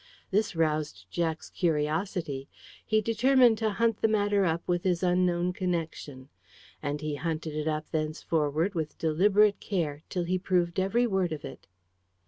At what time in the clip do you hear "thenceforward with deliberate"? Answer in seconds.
7.91-9.59